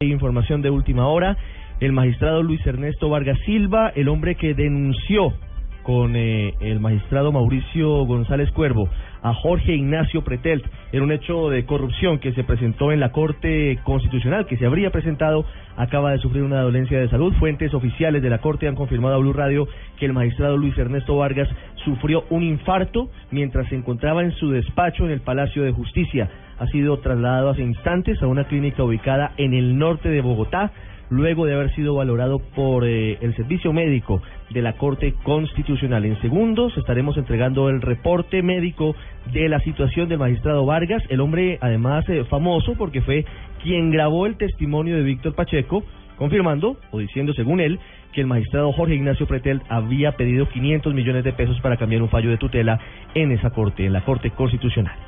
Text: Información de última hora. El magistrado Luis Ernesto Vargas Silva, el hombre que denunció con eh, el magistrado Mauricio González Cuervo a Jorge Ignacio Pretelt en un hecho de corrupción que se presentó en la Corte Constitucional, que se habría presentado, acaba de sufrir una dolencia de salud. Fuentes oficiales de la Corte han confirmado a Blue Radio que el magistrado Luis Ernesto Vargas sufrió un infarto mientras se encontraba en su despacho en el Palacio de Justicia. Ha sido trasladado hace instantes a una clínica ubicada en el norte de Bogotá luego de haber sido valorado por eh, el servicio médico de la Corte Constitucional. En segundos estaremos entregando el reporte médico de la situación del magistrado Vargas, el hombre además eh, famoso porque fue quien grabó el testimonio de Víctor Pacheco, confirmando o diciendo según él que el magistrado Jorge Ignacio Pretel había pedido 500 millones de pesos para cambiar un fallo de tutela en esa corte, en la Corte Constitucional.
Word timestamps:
Información 0.00 0.62
de 0.62 0.70
última 0.70 1.08
hora. 1.08 1.36
El 1.80 1.90
magistrado 1.90 2.40
Luis 2.40 2.64
Ernesto 2.64 3.08
Vargas 3.08 3.36
Silva, 3.44 3.88
el 3.96 4.08
hombre 4.08 4.36
que 4.36 4.54
denunció 4.54 5.34
con 5.88 6.16
eh, 6.16 6.52
el 6.60 6.80
magistrado 6.80 7.32
Mauricio 7.32 8.04
González 8.04 8.50
Cuervo 8.50 8.90
a 9.22 9.32
Jorge 9.32 9.72
Ignacio 9.72 10.22
Pretelt 10.22 10.62
en 10.92 11.02
un 11.02 11.10
hecho 11.12 11.48
de 11.48 11.64
corrupción 11.64 12.18
que 12.18 12.34
se 12.34 12.44
presentó 12.44 12.92
en 12.92 13.00
la 13.00 13.10
Corte 13.10 13.78
Constitucional, 13.84 14.44
que 14.44 14.58
se 14.58 14.66
habría 14.66 14.90
presentado, 14.90 15.46
acaba 15.78 16.12
de 16.12 16.18
sufrir 16.18 16.42
una 16.42 16.60
dolencia 16.60 17.00
de 17.00 17.08
salud. 17.08 17.32
Fuentes 17.38 17.72
oficiales 17.72 18.22
de 18.22 18.28
la 18.28 18.42
Corte 18.42 18.68
han 18.68 18.74
confirmado 18.74 19.14
a 19.14 19.18
Blue 19.18 19.32
Radio 19.32 19.66
que 19.98 20.04
el 20.04 20.12
magistrado 20.12 20.58
Luis 20.58 20.76
Ernesto 20.76 21.16
Vargas 21.16 21.48
sufrió 21.86 22.24
un 22.28 22.42
infarto 22.42 23.08
mientras 23.30 23.66
se 23.70 23.76
encontraba 23.76 24.22
en 24.22 24.32
su 24.32 24.50
despacho 24.50 25.06
en 25.06 25.12
el 25.12 25.22
Palacio 25.22 25.62
de 25.62 25.72
Justicia. 25.72 26.28
Ha 26.58 26.66
sido 26.66 26.98
trasladado 26.98 27.48
hace 27.48 27.62
instantes 27.62 28.22
a 28.22 28.26
una 28.26 28.44
clínica 28.44 28.84
ubicada 28.84 29.32
en 29.38 29.54
el 29.54 29.78
norte 29.78 30.10
de 30.10 30.20
Bogotá 30.20 30.70
luego 31.10 31.46
de 31.46 31.54
haber 31.54 31.74
sido 31.74 31.94
valorado 31.94 32.38
por 32.38 32.86
eh, 32.86 33.18
el 33.20 33.34
servicio 33.36 33.72
médico 33.72 34.22
de 34.50 34.62
la 34.62 34.74
Corte 34.74 35.14
Constitucional. 35.22 36.04
En 36.04 36.20
segundos 36.20 36.76
estaremos 36.76 37.16
entregando 37.16 37.68
el 37.68 37.80
reporte 37.80 38.42
médico 38.42 38.94
de 39.32 39.48
la 39.48 39.60
situación 39.60 40.08
del 40.08 40.18
magistrado 40.18 40.64
Vargas, 40.66 41.02
el 41.08 41.20
hombre 41.20 41.58
además 41.60 42.08
eh, 42.08 42.24
famoso 42.24 42.74
porque 42.74 43.02
fue 43.02 43.24
quien 43.62 43.90
grabó 43.90 44.26
el 44.26 44.36
testimonio 44.36 44.96
de 44.96 45.02
Víctor 45.02 45.34
Pacheco, 45.34 45.82
confirmando 46.16 46.76
o 46.90 46.98
diciendo 46.98 47.32
según 47.34 47.60
él 47.60 47.78
que 48.12 48.20
el 48.20 48.26
magistrado 48.26 48.72
Jorge 48.72 48.94
Ignacio 48.94 49.26
Pretel 49.26 49.62
había 49.68 50.12
pedido 50.12 50.48
500 50.48 50.94
millones 50.94 51.24
de 51.24 51.32
pesos 51.32 51.60
para 51.60 51.76
cambiar 51.76 52.02
un 52.02 52.08
fallo 52.08 52.30
de 52.30 52.38
tutela 52.38 52.80
en 53.14 53.32
esa 53.32 53.50
corte, 53.50 53.86
en 53.86 53.92
la 53.92 54.04
Corte 54.04 54.30
Constitucional. 54.30 55.07